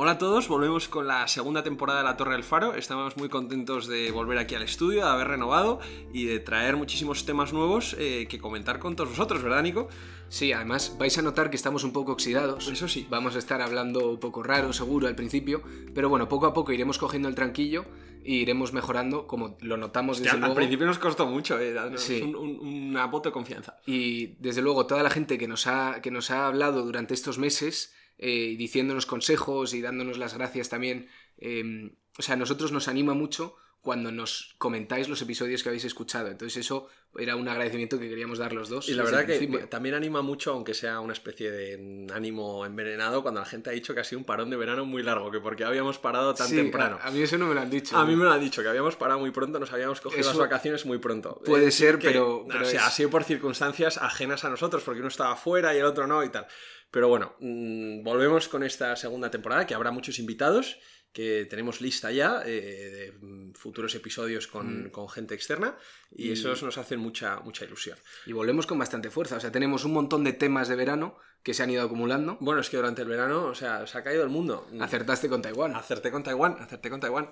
[0.00, 2.74] Hola a todos, volvemos con la segunda temporada de La Torre del Faro.
[2.76, 5.80] Estamos muy contentos de volver aquí al estudio, de haber renovado
[6.12, 9.88] y de traer muchísimos temas nuevos eh, que comentar con todos vosotros, ¿verdad, Nico?
[10.28, 12.68] Sí, además vais a notar que estamos un poco oxidados.
[12.68, 13.08] Eso sí.
[13.10, 15.62] Vamos a estar hablando un poco raro, seguro, al principio,
[15.96, 17.84] pero bueno, poco a poco iremos cogiendo el tranquillo
[18.24, 20.52] e iremos mejorando, como lo notamos desde Hostia, luego.
[20.52, 22.22] Al principio nos costó mucho, eh, darnos Sí.
[22.22, 22.60] un, un-
[22.90, 23.78] una voto de confianza.
[23.84, 27.38] Y desde luego toda la gente que nos ha, que nos ha hablado durante estos
[27.38, 31.08] meses, eh, diciéndonos consejos y dándonos las gracias también,
[31.38, 33.56] eh, o sea, a nosotros nos anima mucho
[33.88, 36.28] cuando nos comentáis los episodios que habéis escuchado.
[36.28, 38.86] Entonces eso era un agradecimiento que queríamos dar los dos.
[38.90, 39.38] Y la verdad que
[39.70, 43.94] también anima mucho, aunque sea una especie de ánimo envenenado, cuando la gente ha dicho
[43.94, 46.56] que ha sido un parón de verano muy largo, que porque habíamos parado tan Sí,
[46.56, 46.98] temprano.
[47.00, 47.96] A, a mí eso no me lo han dicho.
[47.96, 50.28] A mí me lo han dicho, que habíamos parado muy pronto, nos habíamos cogido Eso
[50.32, 51.40] las vacaciones muy pronto.
[51.46, 54.82] puede ser, que, pero- o pero sea, es- ha sido por circunstancias ajenas a nosotros,
[54.82, 56.46] porque uno estaba fuera y el otro no y tal.
[56.90, 60.78] Pero bueno, mm, volvemos con esta segunda temporada, que habrá muchos invitados,
[61.18, 64.90] que tenemos lista ya eh, de mm, futuros episodios con, Mm.
[64.90, 65.76] con gente externa,
[66.12, 67.98] y, Y- esos nos hacen mucha, mucha ilusión.
[68.24, 69.34] Y volvemos con bastante fuerza.
[69.36, 72.36] O sea, tenemos un montón de temas de verano que se han ido acumulando.
[72.40, 74.68] Bueno, es que durante el verano, o sea, se ha caído el mundo.
[74.78, 75.74] Acertaste con Taiwán.
[75.74, 77.30] Acerté con Taiwán, acerté con Taiwán.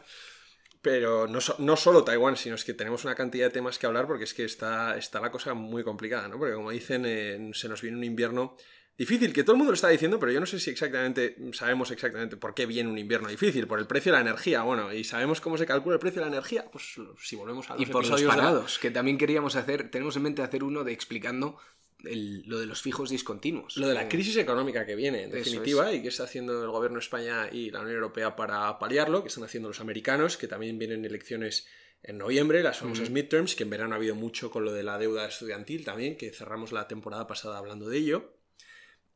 [0.83, 4.07] Pero no, no solo Taiwán, sino es que tenemos una cantidad de temas que hablar
[4.09, 6.39] porque es que está, está la cosa muy complicada, ¿no?
[6.39, 8.57] Porque como dicen, eh, se nos viene un invierno
[8.99, 11.91] difícil, que todo el mundo lo está diciendo, pero yo no sé si exactamente sabemos
[11.91, 15.05] exactamente por qué viene un invierno difícil, por el precio de la energía, bueno, y
[15.05, 17.87] sabemos cómo se calcula el precio de la energía, pues si volvemos a los Y
[17.87, 21.59] por los la- parados, que también queríamos hacer, tenemos en mente hacer uno de explicando
[22.05, 23.77] el- lo de los fijos discontinuos.
[23.79, 26.71] Lo de la Eh, crisis económica que viene, en definitiva, y que está haciendo el
[26.71, 30.47] gobierno de España y la Unión Europea para paliarlo, que están haciendo los americanos, que
[30.47, 31.67] también vienen elecciones
[32.03, 34.99] en noviembre, las famosas midterms, que en verano ha habido mucho con lo de la
[34.99, 38.36] deuda estudiantil también, que cerramos la temporada pasada hablando de ello.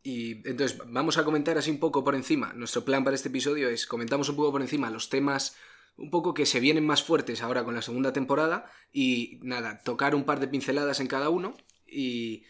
[0.02, 2.52] Y entonces vamos a comentar así un poco por encima.
[2.54, 5.56] Nuestro plan para este episodio es comentamos un poco por encima los temas
[5.96, 10.14] un poco que se vienen más fuertes ahora con la segunda temporada y nada, tocar
[10.14, 11.54] un par de pinceladas en cada uno
[11.86, 12.44] y,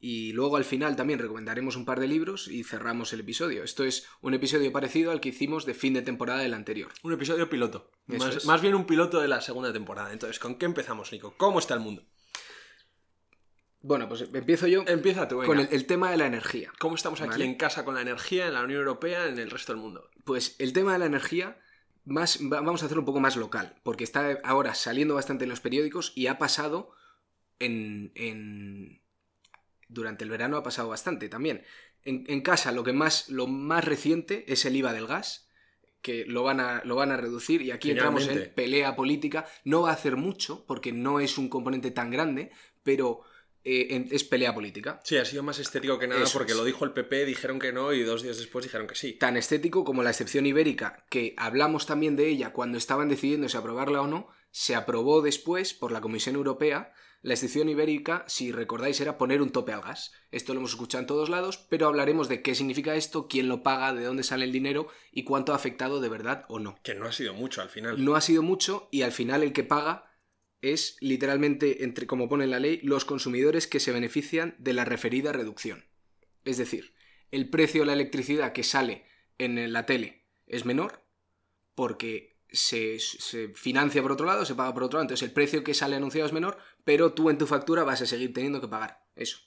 [0.00, 3.62] y luego al final también recomendaremos un par de libros y cerramos el episodio.
[3.62, 6.90] Esto es un episodio parecido al que hicimos de fin de temporada del anterior.
[7.04, 7.90] Un episodio piloto.
[8.06, 10.12] Más, más bien un piloto de la segunda temporada.
[10.12, 11.34] Entonces, ¿con qué empezamos, Nico?
[11.36, 12.02] ¿Cómo está el mundo?
[13.86, 15.46] Bueno, pues empiezo yo Empieza tú, venga.
[15.46, 16.72] con el, el tema de la energía.
[16.80, 17.44] ¿Cómo estamos aquí Vale.
[17.44, 20.10] en casa con la energía en la Unión Europea, en el resto del mundo?
[20.24, 21.58] Pues el tema de la energía,
[22.04, 25.50] más, va- vamos a hacerlo un poco más local, porque está ahora saliendo bastante en
[25.50, 26.90] los periódicos y ha pasado
[27.60, 28.10] en.
[28.16, 29.02] en-
[29.88, 31.62] durante el verano ha pasado bastante también.
[32.02, 33.28] En, en casa lo que más.
[33.28, 35.44] lo más reciente es el IVA del gas.
[36.02, 39.44] Que lo van a, lo van a reducir y aquí entramos en pelea política.
[39.64, 42.50] No va a hacer mucho, porque no es un componente tan grande,
[42.84, 43.22] pero
[43.66, 45.00] eh, es pelea política.
[45.02, 46.58] Sí, ha sido más histérico que nada Eso porque es.
[46.58, 49.14] lo dijo el PP, dijeron que no y dos días después dijeron que sí.
[49.14, 53.56] tan estético como la excepción ibérica, que hablamos también de ella cuando estaban decidiendo si
[53.56, 56.92] aprobarla o no, se aprobó después por la Comisión Europea.
[57.22, 60.12] La excepción ibérica, si recordáis, era poner un tope al gas.
[60.30, 63.64] Esto lo hemos escuchado en todos lados, pero hablaremos de qué significa esto, quién lo
[63.64, 66.78] paga, de dónde sale el dinero y cuánto ha afectado de verdad o no.
[66.84, 68.04] Que no ha sido mucho al final.
[68.04, 70.05] No ha sido mucho y al final el que paga
[70.62, 74.84] es literalmente, entre como pone en la ley, los consumidores que se benefician de la
[74.84, 75.84] referida reducción.
[76.44, 76.94] Es decir,
[77.30, 79.04] el precio de la electricidad que sale
[79.38, 81.04] en la tele es menor
[81.74, 85.62] porque se, se financia por otro lado, se paga por otro lado, entonces el precio
[85.62, 88.68] que sale anunciado es menor, pero tú en tu factura vas a seguir teniendo que
[88.68, 89.38] pagar eso.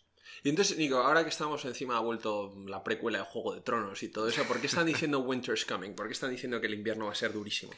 [0.44, 4.04] Y entonces, Nico, ahora que estamos encima ha vuelto la precuela de Juego de Tronos
[4.04, 5.96] y todo eso, ¿por qué están diciendo Winter's Coming?
[5.96, 7.74] ¿Por qué están diciendo que el invierno va a ser durísimo?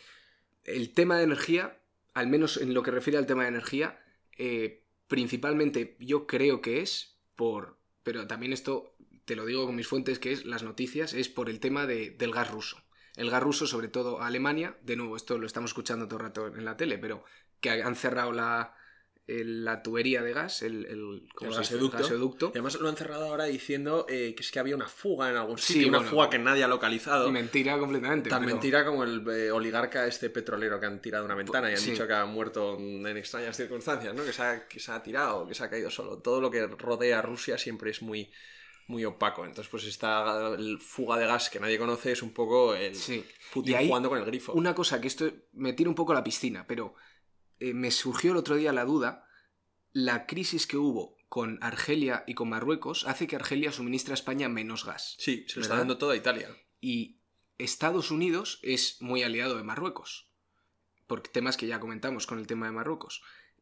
[0.65, 1.80] el tema de energía,
[2.13, 3.99] al menos en lo que refiere al tema de energía,
[4.37, 8.95] eh, principalmente yo creo que es por, pero también esto
[9.25, 12.11] te lo digo con mis fuentes, que es las noticias, es por el tema de-
[12.11, 12.81] del gas ruso.
[13.15, 16.25] El gas ruso, sobre todo a Alemania, de nuevo, esto lo estamos escuchando todo el
[16.25, 17.23] rato en la tele, pero
[17.59, 18.75] que han cerrado la,
[19.27, 21.97] el- la tubería de gas, el, el, ¿cómo El gasoducto.
[21.97, 22.45] gasoducto.
[22.47, 25.37] Y además lo han cerrado ahora diciendo eh, que es que había una fuga en
[25.37, 26.11] algún Sí, sitio, una bueno.
[26.11, 27.31] fuga que nadie ha localizado.
[27.31, 28.29] Mentira completamente.
[28.29, 31.69] Tan pero- mentira como el eh, oligarca este petrolero que han tirado de una ventana
[31.69, 31.91] y han Sí.
[31.91, 34.25] dicho que ha muerto en extrañas circunstancias, ¿no?
[34.25, 36.17] Que se, ha, que se ha tirado, que se ha caído solo.
[36.17, 38.31] Todo lo que rodea a Rusia siempre es muy,
[38.87, 39.45] muy opaco.
[39.45, 43.23] Entonces, pues esta fuga de gas que nadie conoce es un poco el Sí.
[43.53, 44.51] Putin Y ahí, jugando con el grifo.
[44.53, 46.95] Una cosa que esto me tira un poco a la piscina, pero
[47.61, 49.25] eh, me surgió el otro día la duda,
[49.93, 54.49] la crisis que hubo con Argelia y con Marruecos hace que Argelia suministre a España
[54.49, 55.15] menos gas.
[55.19, 56.49] Sí, se lo está dando todo a Italia.
[56.81, 57.19] Y
[57.57, 60.29] Estados Unidos es muy aliado de Marruecos,
[61.07, 63.21] por temas que ya comentamos con el tema de Marruecos.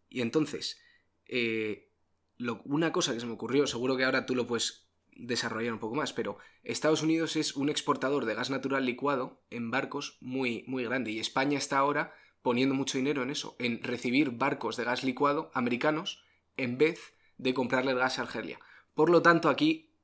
[0.10, 0.80] Y entonces,
[1.28, 1.92] eh,
[2.38, 5.80] lo- una cosa que se me ocurrió, seguro que ahora tú lo puedes desarrollar un
[5.80, 10.64] poco más, pero Estados Unidos es un exportador de gas natural licuado en barcos muy,
[10.66, 14.84] muy grande y España está ahora poniendo mucho dinero en eso, en recibir barcos de
[14.84, 16.24] gas licuado americanos
[16.58, 18.60] en vez de comprarle el gas a Argelia.
[18.94, 19.96] Por lo tanto, aquí,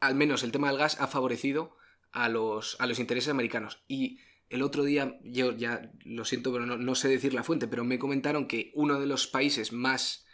[0.00, 1.76] al menos el tema del gas ha favorecido
[2.12, 3.82] a los, a los intereses americanos.
[3.88, 7.84] Y el otro día, yo ya lo siento, pero no, sé decir la fuente, pero
[7.84, 10.24] me comentaron que uno de los países más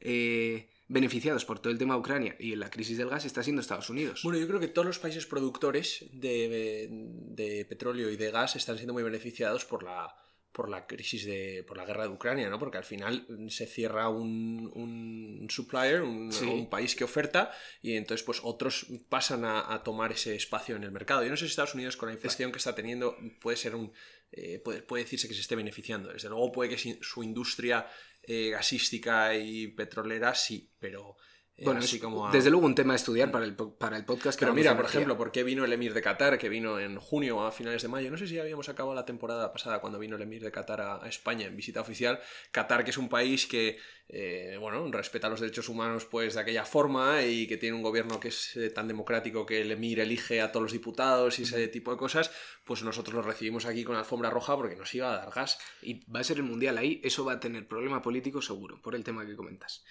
[0.00, 3.60] eh, beneficiados por todo el tema de Ucrania y la crisis del gas está siendo
[3.60, 4.22] Estados Unidos.
[4.22, 8.76] Bueno, yo creo que todos los países productores de, de petróleo y de gas están
[8.76, 10.14] siendo muy beneficiados por la
[10.58, 12.58] por la crisis de por la guerra de Ucrania, ¿no?
[12.58, 18.40] Porque al final se cierra un, un supplier, un, país que oferta y entonces pues
[18.42, 21.22] otros pasan a, tomar ese espacio en el mercado.
[21.22, 23.92] Yo no sé si Estados Unidos con la inflación que está teniendo puede ser un
[24.32, 26.12] eh, puede, decirse que se esté beneficiando.
[26.12, 27.86] Desde luego puede que su industria
[28.24, 31.18] eh, gasística y petrolera sí, pero
[31.64, 34.38] bueno, así como desde luego un tema a estudiar para el, para el podcast.
[34.38, 37.44] Pero mira, por ejemplo, ¿por qué vino el Emir de Qatar, que vino en junio
[37.44, 38.10] a finales de mayo?
[38.10, 41.08] No sé si habíamos acabado la temporada pasada cuando vino el Emir de Qatar a,
[41.08, 42.20] España en visita oficial.
[42.52, 43.78] Qatar, que es un país que,
[44.08, 48.20] eh, bueno, respeta los derechos humanos pues de aquella forma y que tiene un gobierno
[48.20, 51.66] que es eh, tan democrático que el Emir elige a todos los diputados y ese
[51.68, 52.30] tipo de cosas,
[52.64, 55.58] pues nosotros lo recibimos aquí con alfombra roja porque nos iba a dar gas.
[55.82, 58.94] Y va a ser el Mundial ahí, eso va a tener problema político seguro, por
[58.94, 59.84] el tema que comentas.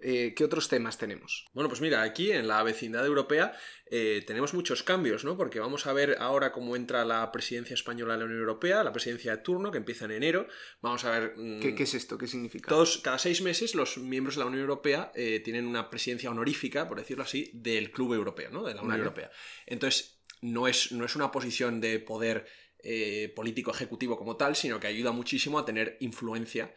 [0.00, 1.46] Eh, ¿Qué otros temas tenemos?
[1.52, 3.52] Bueno, pues mira, aquí en la vecindad europea
[3.90, 5.36] eh, tenemos muchos cambios, ¿no?
[5.36, 8.92] Porque vamos a ver ahora cómo entra la presidencia española de la Unión Europea, la
[8.92, 10.46] presidencia de turno, que empieza en enero.
[10.82, 11.34] Vamos a ver...
[11.36, 12.16] Mm, ¿Qué, es esto?
[12.16, 12.68] ¿Qué significa?
[12.68, 16.88] Todos, cada seis meses los miembros de la Unión Europea eh, tienen una presidencia honorífica,
[16.88, 18.64] por decirlo así, del Club Europeo, ¿no?
[18.64, 19.30] De la Unión Europea.
[19.66, 22.46] Entonces, no es, no es una posición de poder
[23.34, 26.72] político ejecutivo como tal, sino que ayuda muchísimo a tener influencia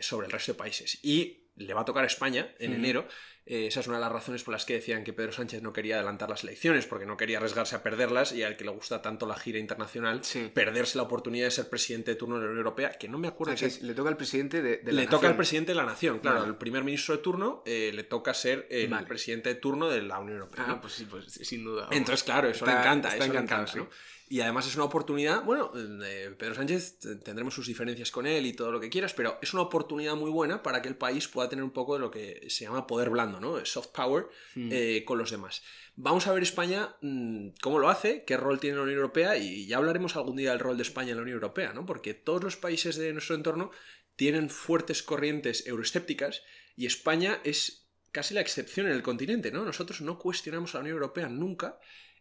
[0.00, 0.98] sobre el resto de países.
[1.04, 3.06] Y le va a tocar a España en enero.
[3.50, 5.72] Eh, esa es una de las razones por las que decían que Pedro Sánchez no
[5.72, 9.02] quería adelantar las elecciones, porque no quería arriesgarse a perderlas y al que le gusta
[9.02, 10.22] tanto la gira internacional,
[10.54, 13.26] perderse la oportunidad de ser presidente de turno de la Unión Europea, que no me
[13.26, 16.20] acuerdo si Le toca al presidente de, la Le toca al presidente de la nación,
[16.20, 16.44] claro.
[16.44, 20.20] El primer ministro de turno eh, le toca ser el presidente de turno de la
[20.20, 20.66] Unión Europea.
[20.68, 21.88] Ah, pues sí, pues sin duda.
[21.90, 23.88] Entonces, claro, eso le encanta, eso le encanta, ¿no?
[24.30, 25.72] Y además es una oportunidad, bueno,
[26.04, 29.52] eh, Pedro Sánchez tendremos sus diferencias con él y todo lo que quieras, pero es
[29.54, 32.46] una oportunidad muy buena para que el país pueda tener un poco de lo que
[32.48, 33.64] se llama poder blando, ¿no?
[33.64, 34.68] Soft power hmm.
[34.72, 35.62] eh, con los demás.
[35.96, 39.66] Vamos a ver España mm, cómo lo hace, qué rol tiene la Unión Europea y
[39.66, 41.84] ya hablaremos algún día del rol de España en la Unión Europea, ¿no?
[41.84, 43.70] Porque todos los países de nuestro entorno
[44.16, 46.42] tienen fuertes corrientes euroescépticas
[46.76, 49.64] y España es casi la excepción en el continente, ¿no?
[49.64, 51.78] Nosotros no cuestionamos a la Unión Europea nunca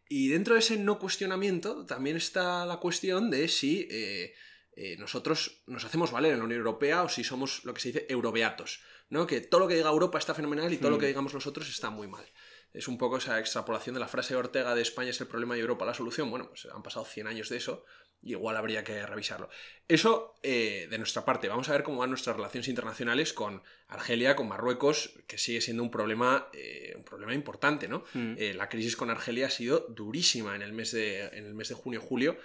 [0.07, 4.33] y dentro de ese no cuestionamiento también está la cuestión de si eh,
[4.81, 7.89] eh, nosotros nos hacemos valer en la Unión Europea o si somos lo que se
[7.89, 8.79] dice eurobeatos,
[9.09, 9.27] ¿no?
[9.27, 11.89] Que todo lo que diga Europa está fenomenal y todo lo que digamos nosotros está
[11.89, 12.25] muy mal.
[12.71, 15.57] Es un poco esa extrapolación de la frase de Ortega de España es el problema
[15.57, 16.29] y Europa la solución.
[16.29, 17.83] Bueno, pues han pasado 100 años de eso
[18.21, 19.49] igual habría que revisarlo.
[19.87, 21.47] Eso eh, de nuestra parte.
[21.47, 25.83] Vamos a ver cómo van nuestras relaciones internacionales con Argelia, con Marruecos, que sigue siendo
[25.83, 28.03] un problema, eh, un problema importante, ¿no?
[28.13, 28.35] Mm.
[28.37, 31.69] Eh, la crisis con Argelia ha sido durísima en el mes de, en el mes
[31.69, 32.37] de junio-julio,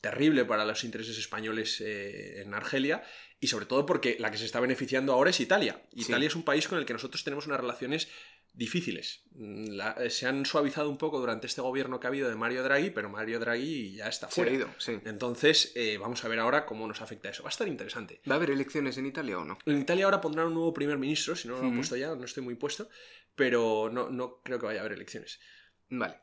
[0.00, 3.02] terrible para los intereses españoles en Argelia,
[3.40, 5.82] y sobre todo porque la que se está beneficiando ahora es Italia.
[5.92, 8.08] Italia es un país con el que nosotros tenemos unas relaciones
[8.52, 9.22] difíciles.
[9.32, 12.62] Mm, eh, se han suavizado un poco durante este gobierno que ha habido de Mario
[12.62, 14.70] Draghi, pero Mario Draghi ya está fuera.
[15.04, 17.42] Entonces, eh, vamos a ver ahora cómo nos afecta eso.
[17.42, 18.20] Va a estar interesante.
[18.28, 19.58] ¿Va a haber elecciones en Italia o no?
[19.64, 22.24] En Italia ahora pondrán un nuevo primer ministro, si no lo han puesto ya, no
[22.24, 22.90] estoy muy puesto,
[23.34, 25.40] pero no, no creo que vaya a haber elecciones.
[25.88, 26.18] Vale.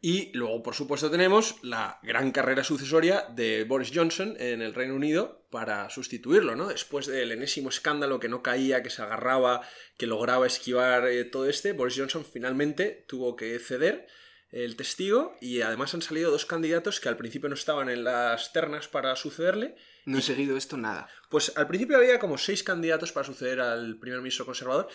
[0.00, 4.94] Y luego, por supuesto, tenemos la gran carrera sucesoria de Boris Johnson en el Reino
[4.94, 6.68] Unido para sustituirlo, ¿no?
[6.68, 9.62] Después del enésimo escándalo que no caía, que se agarraba,
[9.96, 14.06] que lograba esquivar eh, todo este, Boris Johnson finalmente tuvo que ceder
[14.50, 18.52] el testigo y además han salido dos candidatos que al principio no estaban en las
[18.52, 19.74] ternas para sucederle.
[20.06, 21.08] No he seguido esto nada.
[21.28, 24.88] Pues al principio había como seis candidatos para suceder al primer ministro conservador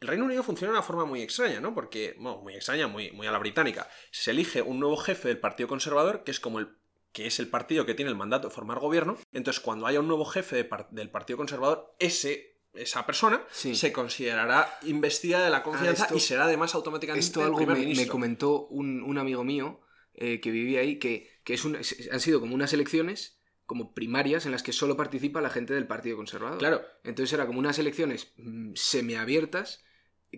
[0.00, 1.74] el Reino Unido funciona de una forma muy extraña, ¿no?
[1.74, 3.88] Porque, bueno, muy extraña, muy, muy a la británica.
[4.10, 6.80] Se elige un nuevo jefe del Partido Conservador, que es como el
[7.12, 9.18] que es el partido que tiene el mandato de formar gobierno.
[9.32, 15.42] Entonces, cuando haya un nuevo jefe del Partido Conservador, ese esa persona se considerará investida
[15.42, 19.80] de la confianza ah, y será además automáticamente esto algo me, comentó un, amigo mío
[20.14, 24.62] eh, que vivía ahí que, es han sido como unas elecciones como primarias en las
[24.62, 26.58] que solo participa la gente del Partido Conservador.
[26.58, 26.82] Claro.
[27.02, 29.82] Entonces era como unas elecciones mm, semiabiertas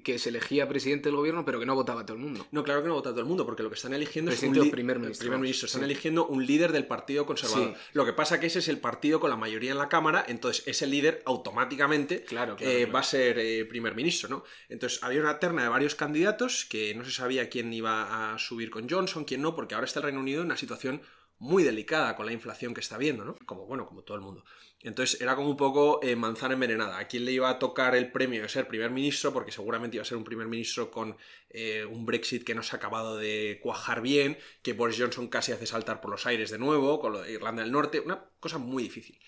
[0.00, 2.46] que se elegía presidente del gobierno, pero que no votaba todo el mundo.
[2.50, 4.64] No, claro que no vota todo el mundo, porque lo que están eligiendo Presidente es
[4.64, 5.66] un primer ministro, primer ministro.
[5.66, 5.84] Están sí.
[5.84, 7.74] eligiendo un líder del Partido Conservador.
[7.74, 7.80] Sí.
[7.92, 10.66] Lo que pasa que ese es el partido con la mayoría en la Cámara, entonces
[10.66, 12.92] ese líder automáticamente Claro, claro, eh, claro.
[12.92, 14.44] va a ser eh, primer ministro, ¿no?
[14.68, 18.70] Entonces había una terna de varios candidatos que no se sabía quién iba a subir
[18.70, 21.02] con Johnson, quién no, porque ahora está el Reino Unido en una situación
[21.42, 23.36] muy delicada con la inflación que está viendo, ¿no?
[23.46, 24.44] Como, bueno, como todo el mundo.
[24.80, 26.98] Entonces era como un poco eh, manzana envenenada.
[26.98, 29.32] ¿A quién le iba a tocar el premio de ser primer ministro?
[29.32, 31.16] Porque seguramente iba a ser un primer ministro con
[31.50, 35.50] eh, un Brexit que no se ha acabado de cuajar bien, que Boris Johnson casi
[35.50, 38.58] hace saltar por los aires de nuevo, con lo de Irlanda del Norte, una cosa
[38.58, 39.18] muy difícil.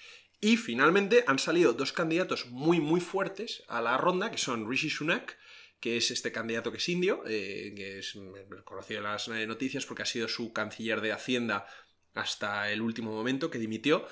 [0.40, 4.88] Y finalmente han salido dos candidatos muy, muy fuertes a la ronda, que son Rishi
[4.88, 5.36] Sunak,
[5.84, 9.84] que es este candidato que es indio, eh, que es mm, conocido en las noticias
[9.84, 11.66] porque ha sido su canciller de Hacienda
[12.14, 14.06] hasta el último momento, que dimitió.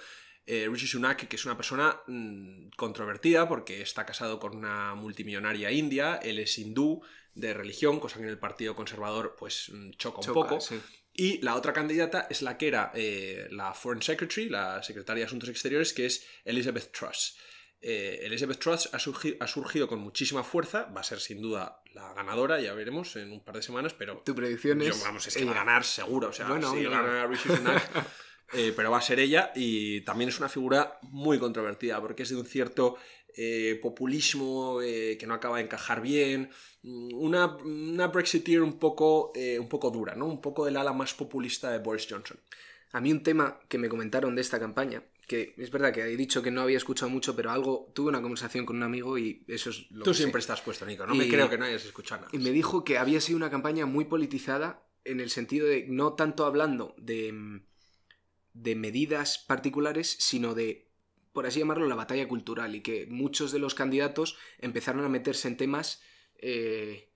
[0.44, 5.71] Eh, Rishi Sunak, que es una persona mm, controvertida porque está casado con una multimillonaria
[5.71, 7.02] india, él es hindú
[7.35, 10.61] de religión, cosa que en el Partido Conservador pues mm, choca un Choca, poco.
[10.61, 10.80] sí.
[11.14, 15.26] Y la otra candidata es la que era eh, la Foreign Secretary, la secretaria de
[15.26, 17.37] Asuntos Exteriores, que es Elizabeth Truss.
[17.85, 21.83] Eh, Elizabeth Truss ha, surgi- ha surgido con muchísima fuerza, va a ser sin duda
[21.95, 25.03] la ganadora, ya veremos en un par de semanas, pero Tu predicción es.
[25.03, 26.91] vamos, es que va a ganar seguro, o sea, Bueno, sí, bueno.
[27.03, 27.83] gana Rishi Sunak,
[28.53, 32.29] eh, pero va a ser ella y también es una figura muy controvertida porque es
[32.29, 32.97] de un cierto
[33.37, 36.51] eh, populismo que no acaba de encajar bien,
[36.83, 40.27] mm, una, una Brexiteer un poco, un poco dura, ¿no?
[40.27, 42.39] Un poco del ala más populista de Boris Johnson.
[42.93, 46.17] A mí un tema que me comentaron de esta campaña, que es verdad que he
[46.17, 49.45] dicho que no había escuchado mucho, pero algo, tuve una conversación con un amigo y
[49.49, 50.23] eso es lo Tú que sé.
[50.25, 52.31] siempre estás puesto, Nico, no me creo que no hayas escuchado nada.
[52.35, 56.12] Y me dijo que había sido una campaña muy politizada en el sentido de no
[56.15, 57.65] tanto hablando de, mm,
[58.53, 60.91] de medidas particulares, sino de,
[61.33, 65.49] por así llamarlo, la batalla cultural y que muchos de los candidatos empezaron a meterse
[65.49, 66.03] en temas
[66.39, 67.09] eh,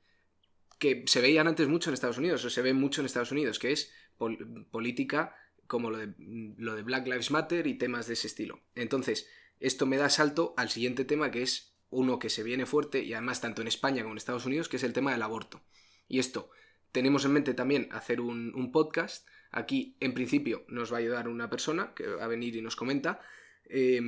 [0.79, 3.59] que se veían antes mucho en Estados Unidos, o se ven mucho en Estados Unidos,
[3.59, 5.35] que es pol- política
[5.67, 8.61] como lo de, lo de Black Lives Matter y temas de ese estilo.
[8.75, 9.29] Entonces,
[9.61, 13.13] esto me da salto al siguiente tema que es uno que se viene fuerte y
[13.13, 15.63] además tanto en España como en Estados Unidos, que es el tema del aborto.
[16.09, 16.51] Y esto,
[16.93, 19.27] tenemos en mente también hacer un, podcast.
[19.51, 22.77] Aquí, en principio, nos va a ayudar una persona que va a venir y nos
[22.77, 23.21] comenta.
[23.65, 24.01] Eh,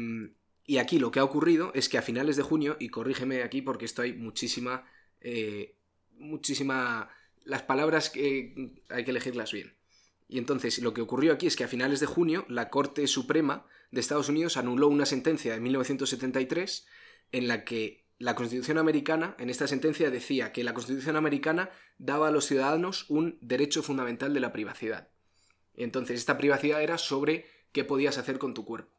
[0.65, 3.63] y aquí lo que ha ocurrido es que a finales de junio, y corrígeme aquí
[3.63, 4.87] porque esto hay muchísima...
[5.21, 5.77] eh,
[6.13, 7.11] muchísima...
[7.45, 9.78] Las palabras que hay que elegirlas bien.
[10.29, 13.67] Y entonces lo que ocurrió aquí es que a finales de junio la Corte Suprema
[13.91, 16.87] de Estados Unidos anuló una sentencia de 1973
[17.33, 22.29] en la que la Constitución americana, en esta sentencia decía que la Constitución americana daba
[22.29, 25.09] a los ciudadanos un derecho fundamental de la privacidad.
[25.75, 28.93] Entonces esta privacidad era sobre qué podías hacer con tu cuerpo.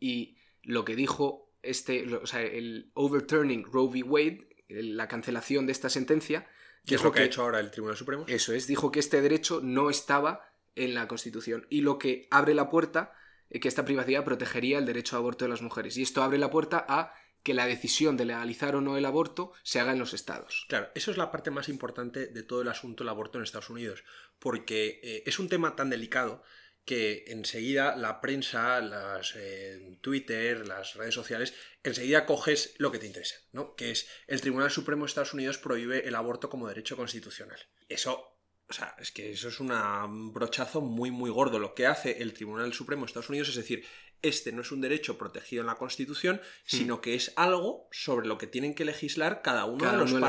[0.00, 4.02] Y lo que dijo este, o sea, el overturning Roe v.
[4.02, 6.48] Wade, la cancelación de esta sentencia,
[6.84, 8.24] ¿Qué es lo que ha hecho ahora el Tribunal Supremo?
[8.28, 12.54] eso es, dijo que este derecho no estaba en la Constitución y lo que abre
[12.54, 13.12] la puerta,
[13.50, 15.96] eh, que esta privacidad protegería el derecho a aborto de las mujeres.
[15.96, 19.52] Y esto abre la puerta a que la decisión de legalizar o no el aborto
[19.62, 20.66] se haga en los estados.
[20.68, 23.70] Claro, eso es la parte más importante de todo el asunto del aborto en Estados
[23.70, 24.02] Unidos,
[24.40, 26.42] porque eh, es un tema tan delicado
[26.84, 31.52] que enseguida la prensa, las eh, Twitter, las redes sociales,
[31.82, 33.74] enseguida coges lo que te interesa, ¿no?
[33.74, 37.58] Que es el Tribunal Supremo de Estados Unidos prohíbe el aborto como derecho constitucional.
[37.88, 38.35] Eso,
[38.68, 41.58] o sea, es que eso es una- un brochazo muy, muy gordo.
[41.58, 43.84] Lo que hace el Tribunal Supremo de Estados Unidos es decir,
[44.22, 48.38] este no es un derecho protegido en la Constitución, sino que es algo sobre lo
[48.38, 50.20] que tienen que legislar cada uno Cada de los, uno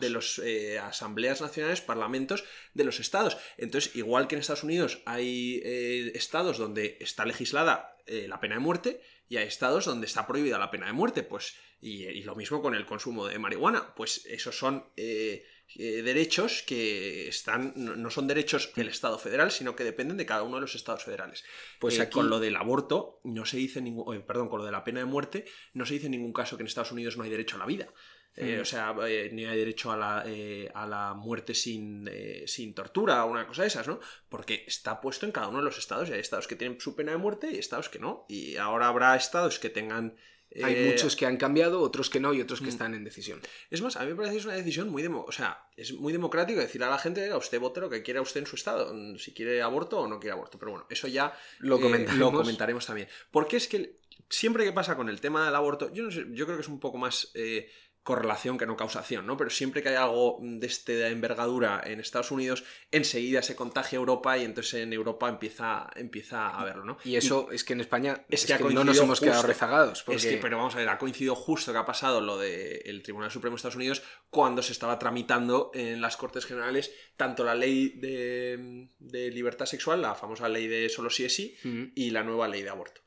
[0.00, 3.36] de los eh, asambleas nacionales, parlamentos de los estados.
[3.56, 8.56] Entonces, igual que en Estados Unidos hay eh, estados donde está legislada eh, la pena
[8.56, 12.22] de muerte y hay estados donde está prohibida la pena de muerte, pues y, y
[12.24, 14.90] lo mismo con el consumo de marihuana, pues esos son
[15.74, 20.24] eh, derechos que están no, no son derechos del Estado federal, sino que dependen de
[20.26, 21.44] cada uno de los estados federales.
[21.80, 24.64] Pues Eh, aquí- con lo del aborto no se dice ningún, eh, perdón, con lo
[24.64, 25.44] de la pena de muerte
[25.74, 27.66] no se dice en ningún caso que en Estados Unidos no hay derecho a la
[27.66, 27.88] vida.
[28.38, 28.60] Eh, Mm.
[28.60, 32.08] O sea, eh, ni hay derecho a la, eh, a la muerte sin,
[32.46, 33.98] sin tortura o una cosa de esas, ¿no?
[34.28, 36.94] Porque está puesto en cada uno de los estados y hay estados que tienen su
[36.94, 38.26] pena de muerte y estados que no.
[38.28, 40.16] Y ahora habrá estados que tengan...
[40.62, 42.68] Hay eh, muchos que han cambiado, otros que no y otros que mm.
[42.68, 43.40] están en decisión.
[43.70, 45.92] Es más, a mí me parece que es una decisión muy demo, o sea, es
[45.92, 48.56] muy democrático decir a la gente, "Oiga, usted vote lo que quiera usted en su
[48.56, 50.58] estado, si quiere aborto o no quiere aborto.
[50.58, 52.32] Pero bueno, eso ya Lo eh, comentaremos.
[52.32, 53.08] lo comentaremos también.
[53.30, 53.98] Porque es que
[54.28, 56.68] siempre que pasa con el tema del aborto, yo no sé, yo creo que es
[56.68, 57.70] un poco más eh,
[58.06, 59.36] correlación que no causación, ¿no?
[59.36, 64.38] Pero siempre que hay algo de esta envergadura en Estados Unidos, enseguida se contagia Europa
[64.38, 66.98] y entonces en Europa empieza, empieza a verlo, ¿no?
[67.04, 70.04] Y eso es que en España es, que, no nos hemos quedado rezagados.
[70.06, 73.30] Es que, pero vamos a ver, ha coincidido justo que ha pasado lo del Tribunal
[73.32, 77.88] Supremo de Estados Unidos cuando se estaba tramitando en las Cortes Generales tanto la ley
[77.88, 81.56] de, libertad sexual, la famosa ley de solo sí es sí,
[81.96, 83.05] y la nueva ley de aborto.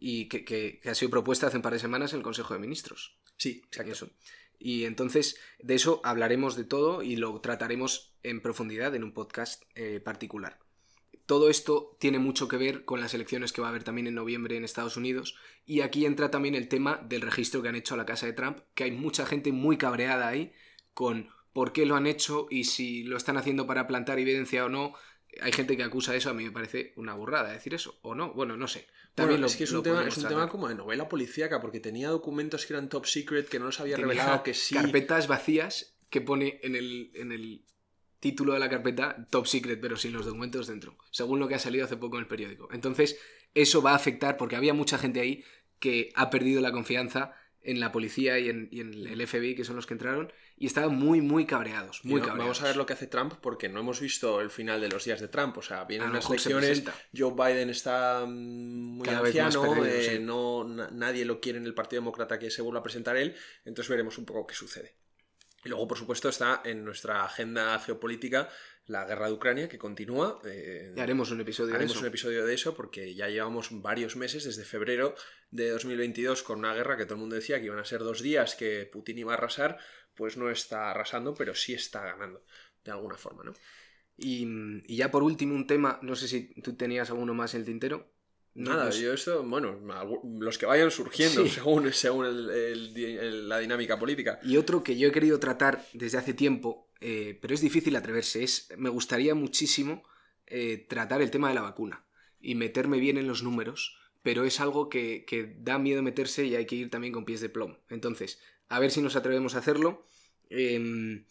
[0.00, 3.18] Y que, ha sido propuesta hace un par de semanas en el Consejo de Ministros.
[3.36, 4.10] Sí, exacto.
[4.58, 9.62] Y entonces de eso hablaremos de todo y lo trataremos en profundidad en un podcast
[9.74, 10.58] eh, particular.
[11.26, 14.14] Todo esto tiene mucho que ver con las elecciones que va a haber también en
[14.14, 15.36] noviembre en Estados Unidos
[15.66, 18.32] y aquí entra también el tema del registro que han hecho a la casa de
[18.32, 20.52] Trump, que hay mucha gente muy cabreada ahí
[20.94, 24.68] con por qué lo han hecho y si lo están haciendo para plantar evidencia o
[24.68, 24.94] no.
[25.42, 28.32] Hay gente que acusa eso, a mí me parece una burrada decir eso, o no,
[28.32, 28.86] bueno, no sé.
[29.22, 32.08] También es que es un, tema, es un tema, como de novela policíaca, porque tenía
[32.08, 34.74] documentos que eran top secret, que no los había revelado, que sí.
[34.74, 37.64] Carpetas vacías que pone en el, en el
[38.20, 41.58] título de la carpeta top secret, pero sin los documentos dentro, según lo que ha
[41.58, 42.68] salido hace poco en el periódico.
[42.72, 43.18] Entonces,
[43.54, 45.44] eso va a afectar, porque había mucha gente ahí
[45.78, 47.34] que ha perdido la confianza
[47.68, 51.20] en la policía y en, el FBI, que son los que entraron, y estaban muy,
[51.20, 52.02] muy cabreados.
[52.02, 52.38] Muy cabreados.
[52.38, 55.04] Vamos a ver lo que hace Trump, porque no hemos visto el final de los
[55.04, 55.58] días de Trump.
[55.58, 56.82] O sea, vienen unas elecciones,
[57.14, 62.38] Joe Biden está mm, muy anciano, eh, no, nadie lo quiere en el Partido Demócrata
[62.38, 64.94] que se vuelva a presentar él, entonces veremos un poco qué sucede.
[65.64, 68.48] Y luego, por supuesto, está en nuestra agenda geopolítica
[68.88, 70.40] la guerra de Ucrania, que continúa.
[70.44, 72.00] Eh, y haremos un episodio haremos de eso.
[72.00, 75.14] un episodio de eso, porque ya llevamos varios meses, desde febrero
[75.50, 78.22] de 2022, con una guerra que todo el mundo decía que iban a ser dos
[78.22, 79.78] días, que Putin iba a arrasar,
[80.14, 82.44] pues no está arrasando, pero sí está ganando,
[82.82, 83.52] de alguna forma, ¿no?
[84.16, 84.46] Y,
[84.86, 87.66] y ya por último, un tema, no sé si tú tenías alguno más en el
[87.66, 88.10] tintero,
[88.54, 89.78] Nada, yo esto, bueno,
[90.40, 92.48] los que vayan surgiendo según, según
[93.48, 94.40] la dinámica política.
[94.42, 98.42] Y otro que yo he querido tratar desde hace tiempo, eh, pero es difícil atreverse,
[98.42, 100.02] es, me gustaría muchísimo
[100.46, 102.04] eh, tratar el tema de la vacuna
[102.40, 106.56] y meterme bien en los números, pero es algo que, que, da miedo meterse y
[106.56, 107.78] hay que ir también con pies de plomo.
[107.88, 110.06] Entonces, a ver si nos atrevemos a hacerlo.
[110.50, 111.24] Eh,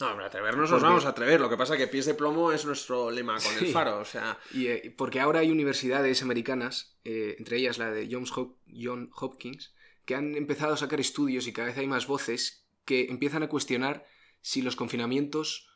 [0.00, 1.40] no, hombre, atrevernos nos vamos a atrever.
[1.40, 3.98] Lo que pasa es que pies de plomo es nuestro lema con el faro.
[3.98, 4.38] O sea...
[4.52, 9.74] Y, eh, porque ahora hay universidades americanas, eh, entre ellas la de Johns John Hopkins,
[10.04, 13.48] que han empezado a sacar estudios y cada vez hay más voces que empiezan a
[13.48, 14.06] cuestionar
[14.40, 15.68] si los confinamientos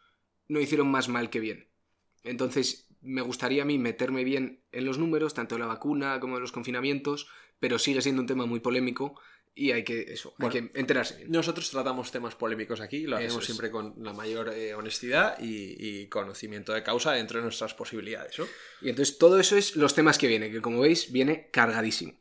[0.47, 1.69] no hicieron más mal que bien.
[2.23, 6.37] Entonces, me gustaría a mí meterme bien en los números, tanto de la vacuna como
[6.37, 7.27] de los confinamientos,
[7.59, 9.21] pero sigue siendo un tema muy polémico
[9.55, 11.31] y hay que eso, hay que enterarse bien.
[11.31, 16.73] Nosotros tratamos temas polémicos aquí, lo hacemos siempre con la mayor eh, honestidad y, conocimiento
[16.73, 18.37] de causa dentro de nuestras posibilidades.
[18.81, 22.15] Y entonces todo eso es los temas que vienen, que como veis viene cargadísimo.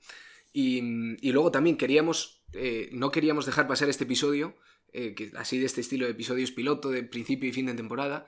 [0.53, 4.57] Y, luego también queríamos, eh, no queríamos dejar pasar este episodio,
[4.91, 8.27] eh, que así de este estilo de episodios piloto, de principio y fin de temporada,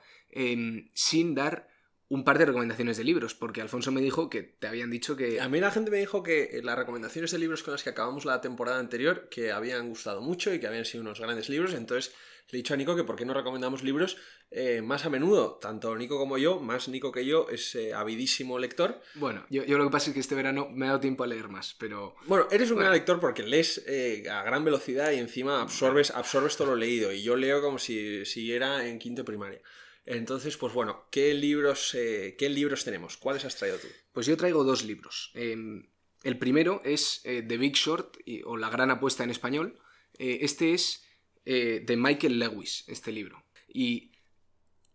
[0.94, 1.68] sin dar
[2.08, 5.40] un par de recomendaciones de libros, porque Alfonso me dijo que te habían dicho que...
[5.40, 8.24] A mí la gente me dijo que las recomendaciones de libros con las que acabamos
[8.24, 12.14] la temporada anterior, que habían gustado mucho y que habían sido unos grandes libros, entonces
[12.50, 14.18] le he dicho a Nico que por qué no recomendamos libros
[14.50, 15.54] eh, más a menudo.
[15.54, 19.00] Tanto Nico como yo, más Nico que yo, es eh, avidísimo lector.
[19.14, 21.48] Bueno, yo, lo que pasa es que este verano me ha dado tiempo a leer
[21.48, 22.16] más, pero...
[22.26, 26.56] Bueno, eres un gran lector porque lees eh, a gran velocidad y encima absorbes, absorbes
[26.56, 27.12] todo lo leído.
[27.12, 29.62] Y yo leo como si, si era en quinto primaria.
[30.06, 33.16] Entonces, pues bueno, ¿qué libros, eh, ¿qué libros tenemos?
[33.16, 33.88] ¿Cuáles has traído tú?
[34.12, 35.30] Pues yo traigo dos libros.
[35.34, 35.88] Em,
[36.22, 39.78] el primero es eh, The Big Short, o La Gran Apuesta en español.
[40.18, 41.02] Eh, este es
[41.46, 43.44] de Michael Lewis, este libro.
[43.68, 44.12] Y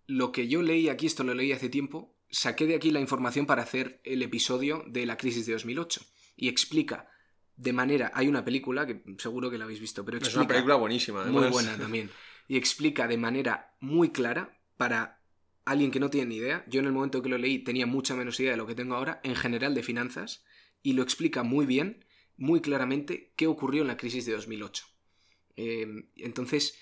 [0.08, 3.46] lo que yo leí aquí, esto lo leí hace tiempo, saqué de aquí la información
[3.46, 6.02] para hacer el episodio de la crisis de 2008.
[6.38, 7.08] Y explica
[7.56, 8.12] de manera...
[8.16, 10.32] Hay una película, que seguro que la habéis visto, pero explica...
[10.32, 11.44] Es una película buenísima, además.
[11.44, 12.10] Muy buena también.
[12.48, 15.22] Y explica de manera muy clara para
[15.66, 18.16] alguien que no tiene ni idea, yo en el momento que lo leí tenía mucha
[18.16, 20.46] menos idea de lo que tengo ahora, en general de finanzas,
[20.82, 22.06] y lo explica muy bien,
[22.38, 24.86] muy claramente, qué ocurrió en la crisis de 2008.
[25.58, 26.80] Em, entonces,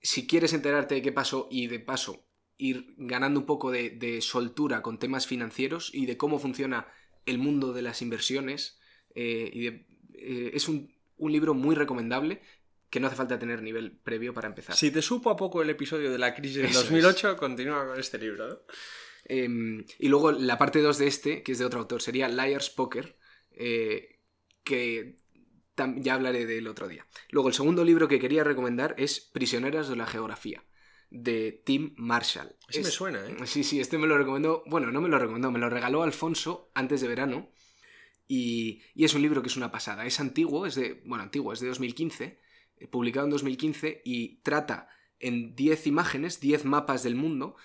[0.00, 2.28] si quieres enterarte de qué pasó y de paso
[2.58, 6.86] ir ganando un poco de, soltura con temas financieros y de cómo funciona
[7.26, 8.78] el mundo de las inversiones,
[9.16, 12.40] eh, eh, es un libro muy recomendable
[12.92, 14.76] que no hace falta tener nivel previo para empezar.
[14.76, 18.18] Si te supo a poco el episodio de la crisis del 2008, continúa con este
[18.18, 18.66] libro.
[19.24, 22.68] Em, y luego la parte 2 de este, que es de otro autor, sería Liar's
[22.68, 23.16] Poker,
[23.52, 24.20] eh,
[24.62, 25.16] que
[25.96, 27.06] ya hablaré del otro día.
[27.30, 30.62] Luego el segundo libro que quería recomendar es Prisioneras de la Geografía,
[31.08, 32.56] de Tim Marshall.
[32.68, 33.36] Sí me suena, ¿eh?
[33.46, 36.70] Sí, sí, este me lo recomendó, bueno, no me lo recomendó, me lo regaló Alfonso
[36.74, 37.52] antes de verano.
[38.28, 40.04] Y, y es un libro que es una pasada.
[40.04, 42.41] Es antiguo, es de, bueno, antiguo, es de 2015
[42.90, 47.56] publicado en 2015 y trata en 10 imágenes, 10 mapas del mundo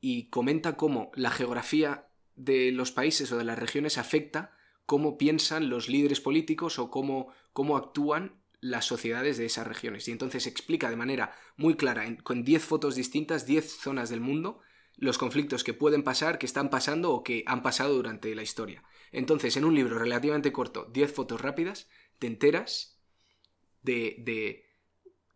[0.00, 5.68] y comenta cómo la geografía de los países o de las regiones afecta cómo piensan
[5.68, 10.08] los líderes políticos o cómo, cómo actúan las sociedades de esas regiones.
[10.08, 14.60] Y entonces explica de manera muy clara, con 10 fotos distintas, 10 zonas del mundo,
[14.96, 18.82] los conflictos que pueden pasar, que están pasando o que han pasado durante la historia.
[19.12, 23.00] Entonces, en un libro relativamente corto, 10 fotos rápidas, te enteras
[23.82, 24.65] de, de,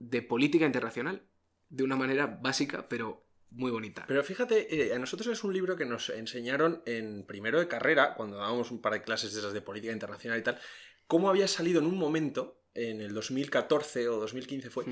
[0.01, 1.23] de política internacional
[1.69, 4.05] de una manera básica, pero muy bonita.
[4.09, 8.15] Pero fíjate, eh, a nosotros es un libro que nos enseñaron en primero de carrera,
[8.15, 10.59] cuando dábamos un par de clases de esas de política internacional y tal,
[11.07, 14.85] cómo había salido en un momento, en el 2014 o 2015 fue,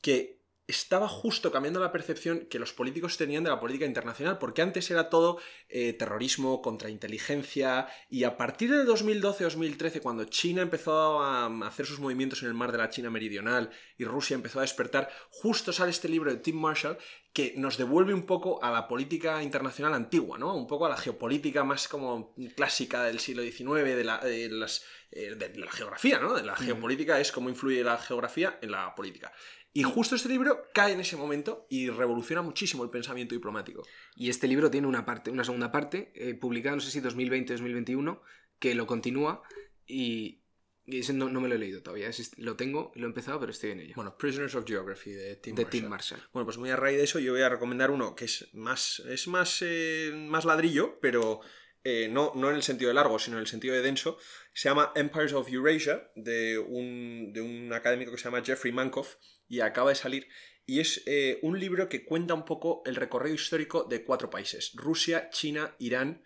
[0.00, 4.62] que estaba justo cambiando la percepción que los políticos tenían de la política internacional, porque
[4.62, 11.46] antes era todo eh, terrorismo, contrainteligencia, y a partir del 2012-2013, cuando China empezó a
[11.66, 15.10] hacer sus movimientos en el mar de la China Meridional y Rusia empezó a despertar,
[15.30, 16.98] justo sale este libro de Tim Marshall
[17.34, 20.54] que nos devuelve un poco a la política internacional antigua, ¿no?
[20.54, 24.84] Un poco a la geopolítica más como clásica del siglo XIX, de la, de las,
[25.10, 26.34] eh, de la geografía, ¿no?
[26.34, 29.32] De la geopolítica es cómo influye la geografía en la política.
[29.76, 33.82] Y justo este libro cae en ese momento y revoluciona muchísimo el pensamiento diplomático.
[34.14, 38.20] Y este libro tiene una parte, una segunda parte, eh, publicada no sé si 2020-2021,
[38.60, 39.42] que lo continúa
[39.84, 40.42] y,
[40.86, 42.08] ese no, me lo he leído todavía.
[42.36, 43.94] lo tengo, lo he empezado, pero estoy en ello.
[43.96, 46.22] Bueno, Prisoners of Geography de Tim, de Tim Marshall.
[46.32, 49.00] Bueno, pues muy a raíz de eso yo voy a recomendar uno que es más,
[49.00, 51.40] es más, eh, más ladrillo, pero
[51.84, 54.18] eh, no, no en el sentido de largo, sino en el sentido de denso.
[54.54, 59.16] Se llama Empires of Eurasia, de un, de un académico que se llama Jeffrey Mankoff
[59.48, 60.28] y acaba de salir.
[60.66, 64.72] Y es eh, un libro que cuenta un poco el recorrido histórico de cuatro países,
[64.74, 66.24] Rusia, China, Irán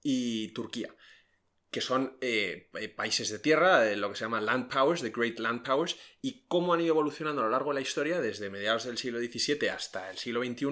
[0.00, 0.94] y Turquía,
[1.70, 5.38] que son eh, eh, países de tierra, lo que se llama land powers, the great
[5.38, 8.84] land powers, y cómo han ido evolucionando a lo largo de la historia, desde mediados
[8.84, 10.66] del siglo XVII hasta el siglo XXI,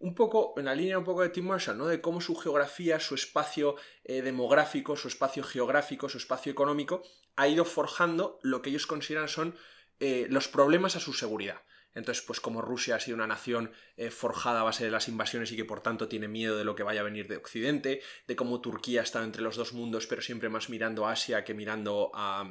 [0.00, 1.86] un poco en la línea un poco de Tim Marshall, ¿no?
[1.86, 7.02] de cómo su geografía, su espacio demográfico, su espacio geográfico, su espacio económico,
[7.36, 9.54] ha ido forjando lo que ellos consideran son
[10.00, 11.60] eh, los problemas a su seguridad.
[11.94, 15.50] Entonces, pues como Rusia ha sido una nación eh, forjada a base de las invasiones
[15.52, 18.36] y que por tanto tiene miedo de lo que vaya a venir de Occidente, de
[18.36, 22.10] cómo Turquía está entre los dos mundos, pero siempre más mirando a Asia que mirando
[22.14, 22.48] a,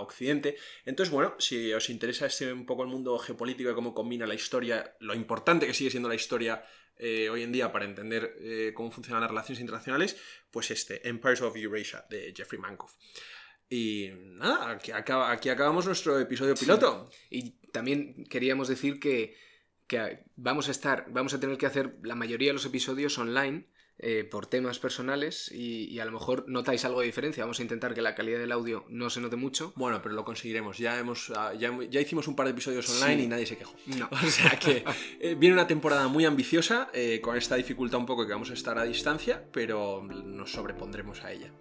[0.00, 0.56] Occidente.
[0.84, 4.34] Entonces, bueno, si os interesa este, un poco el mundo geopolítico y cómo combina la
[4.34, 6.64] historia, lo importante que sigue siendo la historia
[6.96, 10.16] eh, hoy en día para entender cómo funcionan las relaciones internacionales,
[10.50, 12.94] pues este, Empires of Eurasia, de Jeffrey Mankoff.
[13.70, 17.10] Y nada, aquí, acabamos nuestro episodio piloto.
[17.30, 19.36] Y también queríamos decir que,
[20.36, 23.66] vamos a estar, vamos a tener que hacer la mayoría de los episodios online.
[24.00, 27.42] Eh, por temas personales y, a lo mejor notáis algo de diferencia.
[27.42, 29.72] Vamos a intentar que la calidad del audio no se note mucho.
[29.74, 30.78] Bueno, pero lo conseguiremos.
[30.78, 33.74] Ya hemos ah, ya, hicimos un par de episodios online y nadie se quejó.
[33.86, 34.08] No.
[34.24, 34.84] O sea que
[35.18, 38.54] eh, viene una temporada muy ambiciosa, eh, con esta dificultad un poco que vamos a
[38.54, 41.52] estar a distancia, pero nos sobrepondremos a ella.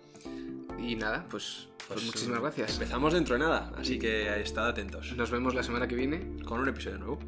[0.78, 2.74] Y nada, pues, pues, pues muchísimas gracias.
[2.74, 5.14] Empezamos dentro de nada, así que estad atentos.
[5.16, 7.20] Nos vemos la semana que viene con un episodio nuevo.